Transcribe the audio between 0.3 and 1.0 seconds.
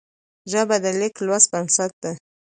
ژبه د